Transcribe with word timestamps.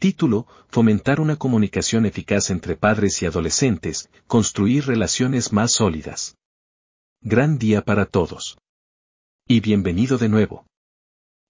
Título, 0.00 0.46
Fomentar 0.70 1.20
una 1.20 1.36
comunicación 1.36 2.06
eficaz 2.06 2.48
entre 2.48 2.74
padres 2.74 3.20
y 3.20 3.26
adolescentes, 3.26 4.08
construir 4.26 4.86
relaciones 4.86 5.52
más 5.52 5.72
sólidas. 5.72 6.38
Gran 7.20 7.58
día 7.58 7.82
para 7.84 8.06
todos. 8.06 8.56
Y 9.46 9.60
bienvenido 9.60 10.16
de 10.16 10.30
nuevo. 10.30 10.64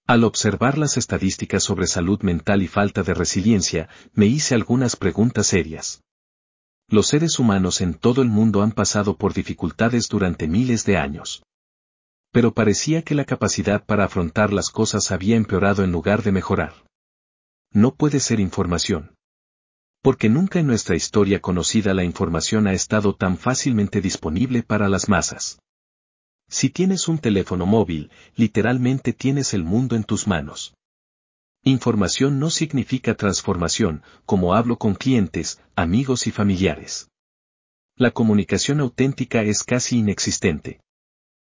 Al 0.05 0.25
observar 0.25 0.77
las 0.77 0.97
estadísticas 0.97 1.63
sobre 1.63 1.87
salud 1.87 2.23
mental 2.23 2.61
y 2.61 2.67
falta 2.67 3.03
de 3.03 3.13
resiliencia, 3.13 3.87
me 4.13 4.25
hice 4.25 4.53
algunas 4.53 4.97
preguntas 4.97 5.47
serias. 5.47 6.03
Los 6.89 7.07
seres 7.07 7.39
humanos 7.39 7.79
en 7.79 7.93
todo 7.93 8.21
el 8.21 8.27
mundo 8.27 8.63
han 8.63 8.73
pasado 8.73 9.15
por 9.15 9.33
dificultades 9.33 10.09
durante 10.09 10.49
miles 10.49 10.83
de 10.83 10.97
años. 10.97 11.41
Pero 12.33 12.53
parecía 12.53 13.01
que 13.01 13.15
la 13.15 13.23
capacidad 13.23 13.85
para 13.85 14.03
afrontar 14.03 14.51
las 14.51 14.71
cosas 14.71 15.09
había 15.13 15.37
empeorado 15.37 15.85
en 15.85 15.93
lugar 15.93 16.21
de 16.21 16.33
mejorar 16.33 16.80
no 17.73 17.95
puede 17.95 18.19
ser 18.19 18.39
información. 18.39 19.15
Porque 20.01 20.29
nunca 20.29 20.59
en 20.59 20.67
nuestra 20.67 20.95
historia 20.95 21.39
conocida 21.39 21.93
la 21.93 22.03
información 22.03 22.67
ha 22.67 22.73
estado 22.73 23.15
tan 23.15 23.37
fácilmente 23.37 24.01
disponible 24.01 24.63
para 24.63 24.89
las 24.89 25.09
masas. 25.09 25.59
Si 26.49 26.69
tienes 26.69 27.07
un 27.07 27.17
teléfono 27.17 27.65
móvil, 27.65 28.11
literalmente 28.35 29.13
tienes 29.13 29.53
el 29.53 29.63
mundo 29.63 29.95
en 29.95 30.03
tus 30.03 30.27
manos. 30.27 30.73
Información 31.63 32.39
no 32.39 32.49
significa 32.49 33.15
transformación, 33.15 34.03
como 34.25 34.55
hablo 34.55 34.77
con 34.77 34.95
clientes, 34.95 35.61
amigos 35.75 36.27
y 36.27 36.31
familiares. 36.31 37.07
La 37.95 38.11
comunicación 38.11 38.79
auténtica 38.79 39.43
es 39.43 39.63
casi 39.63 39.99
inexistente. 39.99 40.81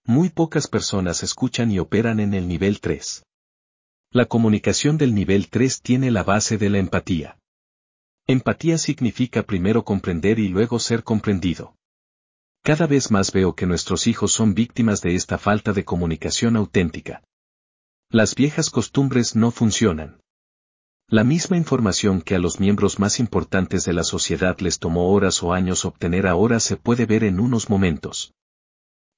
Muy 0.03 0.29
pocas 0.29 0.67
personas 0.67 1.21
escuchan 1.21 1.71
y 1.71 1.77
operan 1.77 2.19
en 2.19 2.33
el 2.33 2.47
nivel 2.47 2.81
3. 2.81 3.23
La 4.13 4.25
comunicación 4.25 4.97
del 4.97 5.15
nivel 5.15 5.47
3 5.49 5.81
tiene 5.81 6.11
la 6.11 6.23
base 6.23 6.57
de 6.57 6.69
la 6.69 6.79
empatía. 6.79 7.39
Empatía 8.27 8.77
significa 8.77 9.43
primero 9.43 9.85
comprender 9.85 10.37
y 10.37 10.49
luego 10.49 10.79
ser 10.79 11.05
comprendido. 11.05 11.77
Cada 12.61 12.87
vez 12.87 13.09
más 13.09 13.31
veo 13.31 13.55
que 13.55 13.65
nuestros 13.65 14.07
hijos 14.07 14.33
son 14.33 14.53
víctimas 14.53 15.01
de 15.01 15.15
esta 15.15 15.37
falta 15.37 15.71
de 15.71 15.85
comunicación 15.85 16.57
auténtica. 16.57 17.23
Las 18.09 18.35
viejas 18.35 18.69
costumbres 18.69 19.37
no 19.37 19.49
funcionan. 19.49 20.19
La 21.07 21.23
misma 21.23 21.55
información 21.55 22.21
que 22.21 22.35
a 22.35 22.39
los 22.39 22.59
miembros 22.59 22.99
más 22.99 23.17
importantes 23.17 23.85
de 23.85 23.93
la 23.93 24.03
sociedad 24.03 24.59
les 24.59 24.79
tomó 24.79 25.09
horas 25.13 25.41
o 25.41 25.53
años 25.53 25.85
obtener 25.85 26.27
ahora 26.27 26.59
se 26.59 26.75
puede 26.75 27.05
ver 27.05 27.23
en 27.23 27.39
unos 27.39 27.69
momentos. 27.69 28.33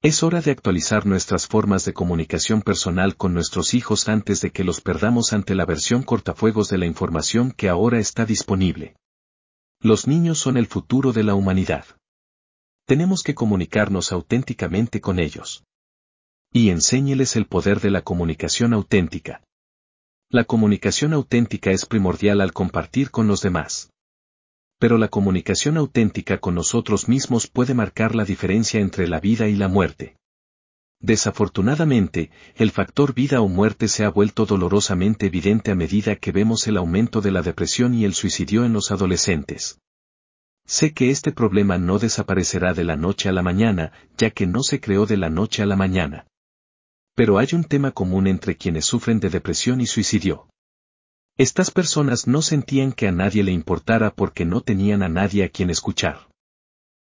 Es 0.05 0.21
hora 0.21 0.41
de 0.41 0.51
actualizar 0.51 1.05
nuestras 1.05 1.47
formas 1.47 1.85
de 1.85 1.93
comunicación 1.93 2.61
personal 2.61 3.15
con 3.15 3.33
nuestros 3.33 3.73
hijos 3.73 4.09
antes 4.09 4.41
de 4.41 4.51
que 4.51 4.65
los 4.65 4.81
perdamos 4.81 5.31
ante 5.31 5.55
la 5.55 5.65
versión 5.65 6.03
cortafuegos 6.03 6.67
de 6.67 6.77
la 6.77 6.85
información 6.85 7.53
que 7.53 7.69
ahora 7.69 7.99
está 7.99 8.25
disponible. 8.25 8.97
Los 9.79 10.05
niños 10.05 10.39
son 10.39 10.57
el 10.57 10.67
futuro 10.67 11.13
de 11.13 11.23
la 11.23 11.35
humanidad. 11.35 11.85
Tenemos 12.85 13.23
que 13.23 13.33
comunicarnos 13.33 14.11
auténticamente 14.11 14.99
con 14.99 15.19
ellos. 15.19 15.63
Y 16.51 16.69
enséñeles 16.69 17.37
el 17.37 17.45
poder 17.45 17.79
de 17.79 17.91
la 17.91 18.01
comunicación 18.01 18.73
auténtica. 18.73 19.41
La 20.29 20.43
comunicación 20.43 21.13
auténtica 21.13 21.71
es 21.71 21.85
primordial 21.85 22.41
al 22.41 22.51
compartir 22.51 23.09
con 23.09 23.27
los 23.27 23.39
demás 23.39 23.92
pero 24.83 24.97
la 24.97 25.07
comunicación 25.07 25.77
auténtica 25.77 26.39
con 26.39 26.55
nosotros 26.55 27.07
mismos 27.07 27.47
puede 27.47 27.73
marcar 27.73 28.15
la 28.15 28.25
diferencia 28.25 28.81
entre 28.81 29.07
la 29.07 29.21
vida 29.21 29.47
y 29.47 29.55
la 29.55 29.69
muerte. 29.69 30.17
Desafortunadamente, 30.99 32.31
el 32.57 32.69
factor 32.69 33.13
vida 33.13 33.39
o 33.39 33.47
muerte 33.47 33.87
se 33.87 34.03
ha 34.03 34.09
vuelto 34.09 34.45
dolorosamente 34.45 35.27
evidente 35.27 35.71
a 35.71 35.75
medida 35.75 36.17
que 36.17 36.33
vemos 36.33 36.67
el 36.67 36.75
aumento 36.75 37.21
de 37.21 37.31
la 37.31 37.41
depresión 37.41 37.93
y 37.93 38.03
el 38.03 38.13
suicidio 38.13 38.65
en 38.65 38.73
los 38.73 38.91
adolescentes. 38.91 39.79
Sé 40.65 40.93
que 40.93 41.11
este 41.11 41.31
problema 41.31 41.77
no 41.77 41.97
desaparecerá 41.97 42.73
de 42.73 42.83
la 42.83 42.97
noche 42.97 43.29
a 43.29 43.31
la 43.31 43.41
mañana, 43.41 43.93
ya 44.17 44.31
que 44.31 44.47
no 44.47 44.63
se 44.63 44.81
creó 44.81 45.05
de 45.05 45.15
la 45.15 45.29
noche 45.29 45.63
a 45.63 45.65
la 45.65 45.77
mañana. 45.77 46.27
Pero 47.15 47.37
hay 47.37 47.47
un 47.53 47.63
tema 47.63 47.91
común 47.91 48.27
entre 48.27 48.57
quienes 48.57 48.83
sufren 48.83 49.21
de 49.21 49.29
depresión 49.29 49.79
y 49.79 49.85
suicidio. 49.85 50.49
Estas 51.37 51.71
personas 51.71 52.27
no 52.27 52.43
sentían 52.43 52.91
que 52.91 53.07
a 53.07 53.11
nadie 53.11 53.43
le 53.43 53.51
importara 53.51 54.13
porque 54.13 54.45
no 54.45 54.61
tenían 54.61 55.01
a 55.01 55.09
nadie 55.09 55.43
a 55.43 55.49
quien 55.49 55.71
escuchar. 55.71 56.29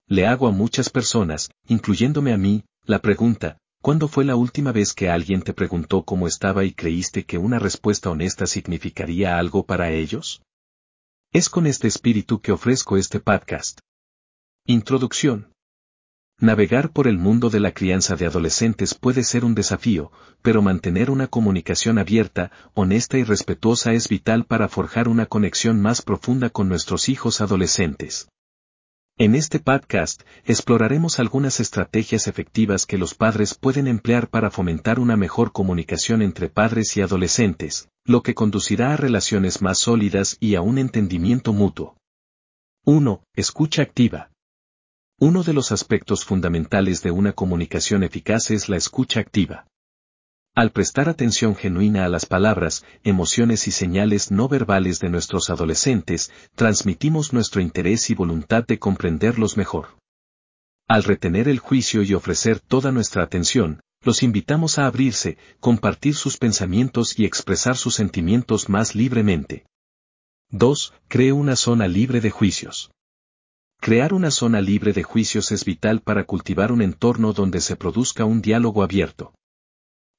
Le 0.07 0.27
hago 0.27 0.47
a 0.47 0.51
muchas 0.51 0.89
personas, 0.89 1.51
incluyéndome 1.67 2.31
a 2.31 2.37
mí, 2.37 2.63
la 2.85 2.99
pregunta, 2.99 3.57
¿cuándo 3.81 4.07
fue 4.07 4.23
la 4.23 4.37
última 4.37 4.71
vez 4.71 4.93
que 4.93 5.09
alguien 5.09 5.41
te 5.41 5.53
preguntó 5.53 6.03
cómo 6.03 6.27
estaba 6.27 6.63
y 6.63 6.73
creíste 6.73 7.25
que 7.25 7.37
una 7.37 7.59
respuesta 7.59 8.09
honesta 8.09 8.47
significaría 8.47 9.37
algo 9.37 9.65
para 9.65 9.91
ellos? 9.91 10.41
Es 11.33 11.49
con 11.49 11.67
este 11.67 11.89
espíritu 11.89 12.39
que 12.39 12.53
ofrezco 12.53 12.95
este 12.95 13.19
podcast. 13.19 13.79
Introducción. 14.65 15.52
Navegar 16.39 16.91
por 16.91 17.07
el 17.07 17.17
mundo 17.17 17.49
de 17.49 17.59
la 17.59 17.71
crianza 17.71 18.15
de 18.15 18.25
adolescentes 18.25 18.95
puede 18.95 19.23
ser 19.23 19.45
un 19.45 19.55
desafío, 19.55 20.11
pero 20.41 20.61
mantener 20.61 21.09
una 21.09 21.27
comunicación 21.27 21.97
abierta, 21.97 22.51
honesta 22.73 23.17
y 23.17 23.23
respetuosa 23.23 23.93
es 23.93 24.09
vital 24.09 24.45
para 24.45 24.67
forjar 24.67 25.07
una 25.07 25.25
conexión 25.25 25.79
más 25.79 26.01
profunda 26.01 26.49
con 26.49 26.67
nuestros 26.67 27.07
hijos 27.07 27.39
adolescentes. 27.39 28.27
En 29.19 29.35
este 29.35 29.59
podcast, 29.59 30.23
exploraremos 30.43 31.19
algunas 31.19 31.59
estrategias 31.59 32.27
efectivas 32.27 32.87
que 32.87 32.97
los 32.97 33.13
padres 33.13 33.53
pueden 33.53 33.85
emplear 33.85 34.27
para 34.27 34.49
fomentar 34.49 34.99
una 34.99 35.15
mejor 35.15 35.51
comunicación 35.51 36.23
entre 36.23 36.49
padres 36.49 36.97
y 36.97 37.01
adolescentes, 37.01 37.89
lo 38.05 38.23
que 38.23 38.33
conducirá 38.33 38.91
a 38.91 38.97
relaciones 38.97 39.61
más 39.61 39.77
sólidas 39.77 40.37
y 40.39 40.55
a 40.55 40.61
un 40.61 40.79
entendimiento 40.79 41.53
mutuo. 41.53 41.95
1. 42.85 43.23
Escucha 43.35 43.83
activa. 43.83 44.32
Uno 45.19 45.43
de 45.43 45.53
los 45.53 45.71
aspectos 45.71 46.25
fundamentales 46.25 47.01
de 47.03 47.11
una 47.11 47.33
comunicación 47.33 48.03
eficaz 48.03 48.51
es 48.51 48.67
la 48.67 48.77
escucha 48.77 49.19
activa. 49.19 49.67
Al 50.55 50.71
prestar 50.71 51.09
atención 51.09 51.55
genuina 51.55 52.05
a 52.05 52.09
las 52.09 52.25
palabras, 52.25 52.85
emociones 53.03 53.67
y 53.67 53.71
señales 53.71 54.31
no 54.31 54.47
verbales 54.47 54.99
de 54.99 55.09
nuestros 55.09 55.49
adolescentes, 55.49 56.31
transmitimos 56.55 57.33
nuestro 57.33 57.61
interés 57.61 58.09
y 58.09 58.15
voluntad 58.15 58.65
de 58.65 58.77
comprenderlos 58.77 59.57
mejor. 59.57 59.97
Al 60.87 61.03
retener 61.03 61.47
el 61.47 61.59
juicio 61.59 62.03
y 62.03 62.13
ofrecer 62.13 62.59
toda 62.59 62.91
nuestra 62.91 63.23
atención, 63.23 63.81
los 64.03 64.21
invitamos 64.21 64.77
a 64.77 64.85
abrirse, 64.85 65.37
compartir 65.59 66.13
sus 66.13 66.37
pensamientos 66.37 67.17
y 67.17 67.25
expresar 67.25 67.77
sus 67.77 67.95
sentimientos 67.95 68.69
más 68.69 68.93
libremente. 68.93 69.65
2. 70.49 70.93
Cree 71.07 71.31
una 71.31 71.55
zona 71.55 71.87
libre 71.87 72.19
de 72.19 72.29
juicios. 72.29 72.92
Crear 73.83 74.13
una 74.13 74.31
zona 74.31 74.61
libre 74.61 74.93
de 74.93 75.03
juicios 75.03 75.51
es 75.51 75.65
vital 75.65 75.99
para 75.99 76.23
cultivar 76.23 76.71
un 76.71 76.81
entorno 76.81 77.33
donde 77.33 77.59
se 77.59 77.75
produzca 77.75 78.23
un 78.23 78.41
diálogo 78.41 78.81
abierto. 78.81 79.33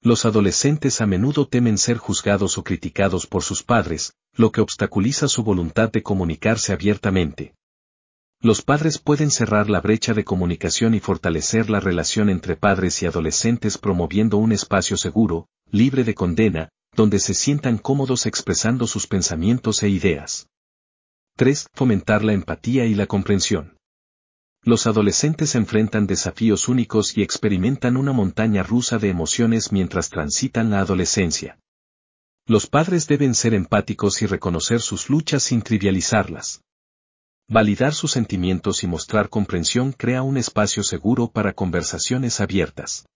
Los 0.02 0.26
adolescentes 0.26 1.00
a 1.00 1.06
menudo 1.06 1.48
temen 1.48 1.78
ser 1.78 1.96
juzgados 1.96 2.58
o 2.58 2.62
criticados 2.62 3.26
por 3.26 3.42
sus 3.42 3.62
padres, 3.62 4.12
lo 4.34 4.52
que 4.52 4.60
obstaculiza 4.60 5.28
su 5.28 5.44
voluntad 5.44 5.90
de 5.90 6.02
comunicarse 6.02 6.74
abiertamente. 6.74 7.54
Los 8.42 8.60
padres 8.60 8.98
pueden 8.98 9.30
cerrar 9.30 9.70
la 9.70 9.80
brecha 9.80 10.12
de 10.12 10.24
comunicación 10.24 10.94
y 10.94 11.00
fortalecer 11.00 11.70
la 11.70 11.80
relación 11.80 12.28
entre 12.28 12.56
padres 12.56 13.02
y 13.02 13.06
adolescentes 13.06 13.78
promoviendo 13.78 14.36
un 14.36 14.52
espacio 14.52 14.98
seguro, 14.98 15.48
libre 15.70 16.04
de 16.04 16.12
condena, 16.12 16.68
donde 16.94 17.18
se 17.18 17.32
sientan 17.32 17.78
cómodos 17.78 18.26
expresando 18.26 18.86
sus 18.86 19.06
pensamientos 19.06 19.82
e 19.82 19.88
ideas. 19.88 20.48
3. 21.36 21.66
Fomentar 21.74 22.22
la 22.22 22.32
empatía 22.32 22.84
y 22.84 22.94
la 22.94 23.08
comprensión. 23.08 23.76
Los 24.62 24.86
adolescentes 24.86 25.56
enfrentan 25.56 26.06
desafíos 26.06 26.68
únicos 26.68 27.18
y 27.18 27.22
experimentan 27.22 27.96
una 27.96 28.12
montaña 28.12 28.62
rusa 28.62 28.98
de 28.98 29.08
emociones 29.08 29.72
mientras 29.72 30.10
transitan 30.10 30.70
la 30.70 30.78
adolescencia. 30.78 31.58
Los 32.46 32.68
padres 32.68 33.08
deben 33.08 33.34
ser 33.34 33.52
empáticos 33.52 34.22
y 34.22 34.26
reconocer 34.26 34.80
sus 34.80 35.10
luchas 35.10 35.42
sin 35.42 35.62
trivializarlas. 35.62 36.60
Validar 37.48 37.94
sus 37.94 38.12
sentimientos 38.12 38.84
y 38.84 38.86
mostrar 38.86 39.28
comprensión 39.28 39.90
crea 39.90 40.22
un 40.22 40.36
espacio 40.36 40.84
seguro 40.84 41.32
para 41.32 41.52
conversaciones 41.52 42.40
abiertas. 42.40 43.06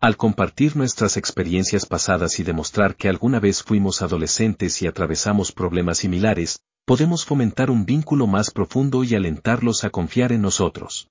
Al 0.00 0.16
compartir 0.16 0.76
nuestras 0.76 1.16
experiencias 1.16 1.86
pasadas 1.86 2.40
y 2.40 2.42
demostrar 2.42 2.96
que 2.96 3.08
alguna 3.08 3.38
vez 3.38 3.62
fuimos 3.62 4.02
adolescentes 4.02 4.82
y 4.82 4.88
atravesamos 4.88 5.52
problemas 5.52 5.98
similares, 5.98 6.58
podemos 6.88 7.26
fomentar 7.26 7.70
un 7.70 7.84
vínculo 7.84 8.26
más 8.26 8.50
profundo 8.50 9.04
y 9.04 9.14
alentarlos 9.14 9.84
a 9.84 9.90
confiar 9.90 10.32
en 10.32 10.40
nosotros. 10.40 11.10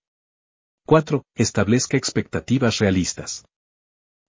4. 0.88 1.24
Establezca 1.36 1.98
expectativas 1.98 2.80
realistas. 2.80 3.46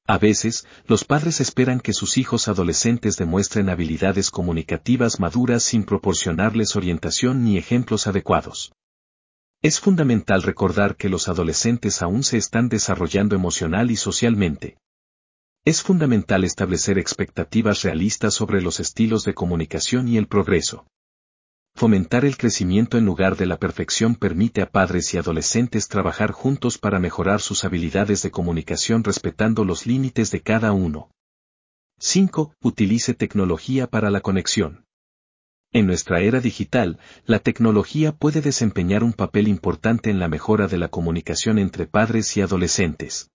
A 0.06 0.18
veces, 0.18 0.66
los 0.84 1.04
padres 1.04 1.40
esperan 1.40 1.80
que 1.80 1.94
sus 1.94 2.18
hijos 2.18 2.48
adolescentes 2.48 3.16
demuestren 3.16 3.70
habilidades 3.70 4.30
comunicativas 4.30 5.20
maduras 5.20 5.62
sin 5.62 5.84
proporcionarles 5.84 6.76
orientación 6.76 7.42
ni 7.44 7.56
ejemplos 7.56 8.06
adecuados. 8.06 8.70
Es 9.62 9.80
fundamental 9.80 10.42
recordar 10.42 10.96
que 10.96 11.08
los 11.08 11.28
adolescentes 11.30 12.02
aún 12.02 12.24
se 12.24 12.36
están 12.36 12.68
desarrollando 12.68 13.34
emocional 13.34 13.90
y 13.90 13.96
socialmente. 13.96 14.76
Es 15.64 15.80
fundamental 15.80 16.44
establecer 16.44 16.98
expectativas 16.98 17.80
realistas 17.80 18.34
sobre 18.34 18.60
los 18.60 18.80
estilos 18.80 19.24
de 19.24 19.32
comunicación 19.32 20.08
y 20.08 20.18
el 20.18 20.28
progreso. 20.28 20.84
Fomentar 21.78 22.24
el 22.24 22.36
crecimiento 22.36 22.98
en 22.98 23.04
lugar 23.04 23.36
de 23.36 23.46
la 23.46 23.56
perfección 23.56 24.16
permite 24.16 24.62
a 24.62 24.68
padres 24.68 25.14
y 25.14 25.16
adolescentes 25.16 25.86
trabajar 25.86 26.32
juntos 26.32 26.76
para 26.76 26.98
mejorar 26.98 27.40
sus 27.40 27.64
habilidades 27.64 28.20
de 28.20 28.32
comunicación 28.32 29.04
respetando 29.04 29.64
los 29.64 29.86
límites 29.86 30.32
de 30.32 30.40
cada 30.40 30.72
uno. 30.72 31.12
5. 32.00 32.52
Utilice 32.64 33.14
tecnología 33.14 33.86
para 33.86 34.10
la 34.10 34.22
conexión. 34.22 34.86
En 35.70 35.86
nuestra 35.86 36.20
era 36.20 36.40
digital, 36.40 36.98
la 37.26 37.38
tecnología 37.38 38.10
puede 38.10 38.40
desempeñar 38.40 39.04
un 39.04 39.12
papel 39.12 39.46
importante 39.46 40.10
en 40.10 40.18
la 40.18 40.26
mejora 40.26 40.66
de 40.66 40.78
la 40.78 40.88
comunicación 40.88 41.60
entre 41.60 41.86
padres 41.86 42.36
y 42.36 42.40
adolescentes. 42.40 43.30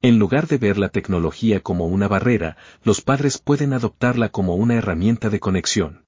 En 0.00 0.18
lugar 0.18 0.48
de 0.48 0.58
ver 0.58 0.78
la 0.78 0.88
tecnología 0.88 1.60
como 1.60 1.86
una 1.86 2.08
barrera, 2.08 2.56
los 2.82 3.02
padres 3.02 3.38
pueden 3.38 3.72
adoptarla 3.72 4.30
como 4.30 4.56
una 4.56 4.74
herramienta 4.74 5.30
de 5.30 5.38
conexión. 5.38 6.01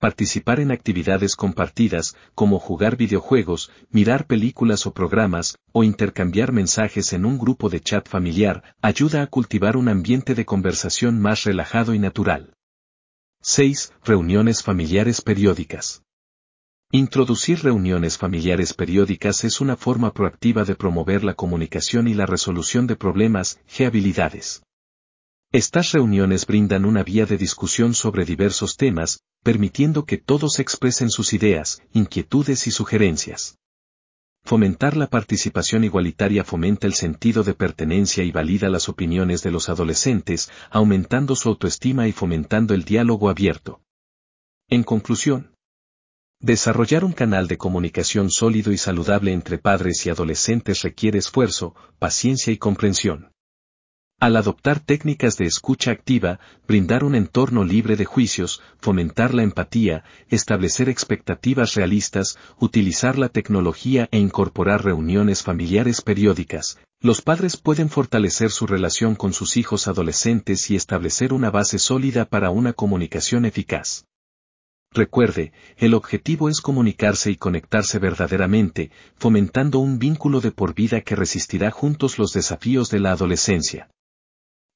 Participar 0.00 0.60
en 0.60 0.70
actividades 0.70 1.36
compartidas, 1.36 2.16
como 2.34 2.58
jugar 2.58 2.96
videojuegos, 2.96 3.70
mirar 3.90 4.26
películas 4.26 4.86
o 4.86 4.94
programas, 4.94 5.58
o 5.72 5.84
intercambiar 5.84 6.52
mensajes 6.52 7.12
en 7.12 7.26
un 7.26 7.36
grupo 7.36 7.68
de 7.68 7.80
chat 7.80 8.08
familiar, 8.08 8.74
ayuda 8.80 9.20
a 9.20 9.26
cultivar 9.26 9.76
un 9.76 9.90
ambiente 9.90 10.34
de 10.34 10.46
conversación 10.46 11.20
más 11.20 11.44
relajado 11.44 11.92
y 11.92 11.98
natural. 11.98 12.54
6. 13.42 13.92
Reuniones 14.02 14.62
familiares 14.62 15.20
periódicas. 15.20 16.02
Introducir 16.92 17.62
reuniones 17.62 18.16
familiares 18.16 18.72
periódicas 18.72 19.44
es 19.44 19.60
una 19.60 19.76
forma 19.76 20.14
proactiva 20.14 20.64
de 20.64 20.76
promover 20.76 21.24
la 21.24 21.34
comunicación 21.34 22.08
y 22.08 22.14
la 22.14 22.24
resolución 22.24 22.86
de 22.86 22.96
problemas, 22.96 23.60
g 23.68 23.86
habilidades. 23.86 24.62
Estas 25.52 25.90
reuniones 25.90 26.46
brindan 26.46 26.84
una 26.84 27.02
vía 27.02 27.26
de 27.26 27.36
discusión 27.36 27.92
sobre 27.92 28.24
diversos 28.24 28.76
temas, 28.76 29.24
permitiendo 29.42 30.04
que 30.04 30.16
todos 30.16 30.60
expresen 30.60 31.10
sus 31.10 31.32
ideas, 31.32 31.82
inquietudes 31.92 32.68
y 32.68 32.70
sugerencias. 32.70 33.58
Fomentar 34.44 34.96
la 34.96 35.08
participación 35.08 35.82
igualitaria 35.82 36.44
fomenta 36.44 36.86
el 36.86 36.94
sentido 36.94 37.42
de 37.42 37.54
pertenencia 37.54 38.22
y 38.22 38.30
valida 38.30 38.68
las 38.68 38.88
opiniones 38.88 39.42
de 39.42 39.50
los 39.50 39.68
adolescentes, 39.68 40.52
aumentando 40.70 41.34
su 41.34 41.48
autoestima 41.48 42.06
y 42.06 42.12
fomentando 42.12 42.72
el 42.72 42.84
diálogo 42.84 43.28
abierto. 43.28 43.82
En 44.68 44.84
conclusión, 44.84 45.56
desarrollar 46.38 47.04
un 47.04 47.12
canal 47.12 47.48
de 47.48 47.58
comunicación 47.58 48.30
sólido 48.30 48.70
y 48.70 48.78
saludable 48.78 49.32
entre 49.32 49.58
padres 49.58 50.06
y 50.06 50.10
adolescentes 50.10 50.82
requiere 50.82 51.18
esfuerzo, 51.18 51.74
paciencia 51.98 52.52
y 52.52 52.56
comprensión. 52.56 53.32
Al 54.20 54.36
adoptar 54.36 54.80
técnicas 54.80 55.38
de 55.38 55.46
escucha 55.46 55.92
activa, 55.92 56.40
brindar 56.68 57.04
un 57.04 57.14
entorno 57.14 57.64
libre 57.64 57.96
de 57.96 58.04
juicios, 58.04 58.60
fomentar 58.78 59.32
la 59.32 59.42
empatía, 59.42 60.04
establecer 60.28 60.90
expectativas 60.90 61.72
realistas, 61.72 62.36
utilizar 62.58 63.16
la 63.16 63.30
tecnología 63.30 64.10
e 64.12 64.18
incorporar 64.18 64.84
reuniones 64.84 65.42
familiares 65.42 66.02
periódicas, 66.02 66.78
los 67.00 67.22
padres 67.22 67.56
pueden 67.56 67.88
fortalecer 67.88 68.50
su 68.50 68.66
relación 68.66 69.14
con 69.14 69.32
sus 69.32 69.56
hijos 69.56 69.88
adolescentes 69.88 70.70
y 70.70 70.76
establecer 70.76 71.32
una 71.32 71.50
base 71.50 71.78
sólida 71.78 72.26
para 72.26 72.50
una 72.50 72.74
comunicación 72.74 73.46
eficaz. 73.46 74.04
Recuerde, 74.92 75.54
el 75.78 75.94
objetivo 75.94 76.50
es 76.50 76.60
comunicarse 76.60 77.30
y 77.30 77.36
conectarse 77.36 77.98
verdaderamente, 77.98 78.90
fomentando 79.16 79.78
un 79.78 79.98
vínculo 79.98 80.42
de 80.42 80.52
por 80.52 80.74
vida 80.74 81.00
que 81.00 81.16
resistirá 81.16 81.70
juntos 81.70 82.18
los 82.18 82.34
desafíos 82.34 82.90
de 82.90 83.00
la 83.00 83.12
adolescencia. 83.12 83.88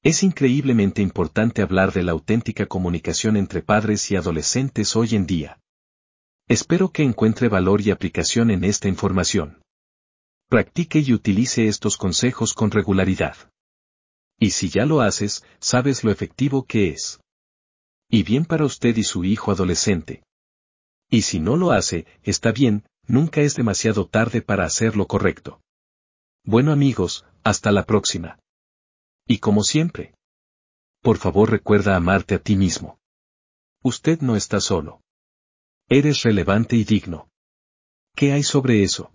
Es 0.05 0.21
increíblemente 0.21 1.01
importante 1.01 1.63
hablar 1.63 1.91
de 1.91 2.03
la 2.03 2.11
auténtica 2.11 2.67
comunicación 2.67 3.37
entre 3.37 3.63
padres 3.63 4.11
y 4.11 4.15
adolescentes 4.15 4.95
hoy 4.95 5.15
en 5.15 5.25
día. 5.25 5.59
Espero 6.47 6.91
que 6.91 7.01
encuentre 7.01 7.49
valor 7.49 7.81
y 7.81 7.89
aplicación 7.89 8.51
en 8.51 8.63
esta 8.63 8.87
información. 8.87 9.63
Practique 10.47 10.99
y 10.99 11.11
utilice 11.11 11.67
estos 11.67 11.97
consejos 11.97 12.53
con 12.53 12.69
regularidad. 12.69 13.35
Y 14.39 14.51
si 14.51 14.69
ya 14.69 14.85
lo 14.85 15.01
haces, 15.01 15.43
sabes 15.59 16.03
lo 16.03 16.11
efectivo 16.11 16.67
que 16.67 16.89
es. 16.89 17.19
Y 18.07 18.21
bien 18.21 18.45
para 18.45 18.63
usted 18.63 18.95
y 18.97 19.03
su 19.03 19.23
hijo 19.23 19.49
adolescente. 19.49 20.21
Y 21.09 21.23
si 21.23 21.39
no 21.39 21.55
lo 21.55 21.71
hace, 21.71 22.05
está 22.21 22.51
bien, 22.51 22.85
nunca 23.07 23.41
es 23.41 23.55
demasiado 23.55 24.05
tarde 24.05 24.43
para 24.43 24.65
hacer 24.65 24.97
lo 24.97 25.07
correcto. 25.07 25.61
Bueno 26.43 26.71
amigos, 26.71 27.25
hasta 27.43 27.71
la 27.71 27.87
próxima. 27.87 28.37
Y 29.27 29.39
como 29.39 29.63
siempre. 29.63 30.13
Por 31.01 31.17
favor 31.17 31.49
recuerda 31.49 31.95
amarte 31.95 32.35
a 32.35 32.39
ti 32.39 32.55
mismo. 32.55 32.99
Usted 33.81 34.21
no 34.21 34.35
está 34.35 34.59
solo. 34.59 35.01
Eres 35.89 36.23
relevante 36.23 36.75
y 36.75 36.83
digno. 36.83 37.29
¿Qué 38.15 38.31
hay 38.33 38.43
sobre 38.43 38.83
eso? 38.83 39.14